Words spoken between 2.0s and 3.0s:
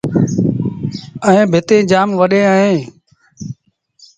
وڏيݩ اوهيݩ۔